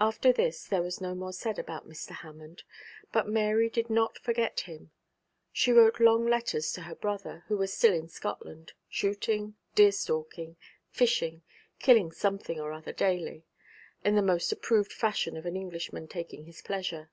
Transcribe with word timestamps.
After 0.00 0.32
this 0.32 0.66
there 0.66 0.80
was 0.80 1.02
no 1.02 1.14
more 1.14 1.34
said 1.34 1.58
about 1.58 1.86
Mr. 1.86 2.12
Hammond; 2.12 2.62
but 3.12 3.28
Mary 3.28 3.68
did 3.68 3.90
not 3.90 4.16
forget 4.16 4.60
him. 4.60 4.92
She 5.52 5.72
wrote 5.72 6.00
long 6.00 6.24
letters 6.26 6.72
to 6.72 6.80
her 6.80 6.94
brother, 6.94 7.44
who 7.48 7.58
was 7.58 7.70
still 7.70 7.92
in 7.92 8.08
Scotland, 8.08 8.72
shooting, 8.88 9.56
deer 9.74 9.92
stalking, 9.92 10.56
fishing, 10.88 11.42
killing 11.80 12.12
something 12.12 12.58
or 12.58 12.72
other 12.72 12.94
daily, 12.94 13.44
in 14.02 14.14
the 14.16 14.22
most 14.22 14.52
approved 14.52 14.90
fashion 14.94 15.36
of 15.36 15.44
an 15.44 15.54
Englishman 15.58 16.08
taking 16.08 16.46
his 16.46 16.62
pleasure. 16.62 17.10